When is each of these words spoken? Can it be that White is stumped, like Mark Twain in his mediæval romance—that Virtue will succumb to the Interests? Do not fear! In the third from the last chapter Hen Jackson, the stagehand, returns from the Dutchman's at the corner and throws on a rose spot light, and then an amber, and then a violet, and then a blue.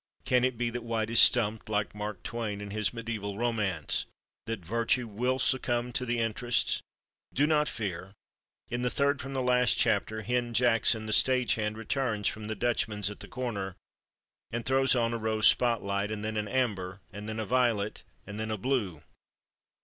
Can 0.25 0.43
it 0.43 0.57
be 0.57 0.71
that 0.71 0.83
White 0.83 1.11
is 1.11 1.19
stumped, 1.19 1.69
like 1.69 1.93
Mark 1.93 2.23
Twain 2.23 2.59
in 2.59 2.71
his 2.71 2.89
mediæval 2.89 3.37
romance—that 3.37 4.65
Virtue 4.65 5.07
will 5.07 5.37
succumb 5.37 5.93
to 5.93 6.07
the 6.07 6.17
Interests? 6.17 6.81
Do 7.35 7.45
not 7.45 7.69
fear! 7.69 8.15
In 8.69 8.81
the 8.81 8.89
third 8.89 9.21
from 9.21 9.33
the 9.33 9.43
last 9.43 9.77
chapter 9.77 10.23
Hen 10.23 10.55
Jackson, 10.55 11.05
the 11.05 11.13
stagehand, 11.13 11.77
returns 11.77 12.27
from 12.27 12.47
the 12.47 12.55
Dutchman's 12.55 13.11
at 13.11 13.19
the 13.19 13.27
corner 13.27 13.75
and 14.49 14.65
throws 14.65 14.95
on 14.95 15.13
a 15.13 15.19
rose 15.19 15.45
spot 15.45 15.83
light, 15.83 16.09
and 16.09 16.23
then 16.23 16.35
an 16.35 16.47
amber, 16.47 16.99
and 17.13 17.29
then 17.29 17.39
a 17.39 17.45
violet, 17.45 18.01
and 18.25 18.39
then 18.39 18.49
a 18.49 18.57
blue. 18.57 19.03